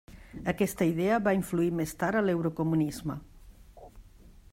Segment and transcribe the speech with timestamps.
[0.51, 3.19] Aquesta idea va influir més tard a l'eurocomunisme.